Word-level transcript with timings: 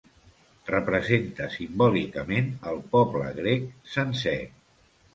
Representa 0.69 1.51
simbòlicament 1.57 2.51
el 2.75 2.83
poble 2.97 3.31
grec 3.39 3.71
sencer. 3.95 4.39